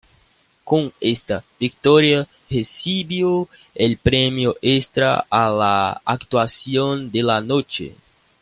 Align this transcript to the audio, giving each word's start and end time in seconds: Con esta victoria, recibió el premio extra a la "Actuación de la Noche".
Con 0.63 0.91
esta 0.99 1.43
victoria, 1.59 2.27
recibió 2.49 3.47
el 3.75 3.97
premio 3.99 4.55
extra 4.59 5.27
a 5.29 5.47
la 5.51 6.01
"Actuación 6.03 7.11
de 7.11 7.21
la 7.21 7.39
Noche". 7.39 7.93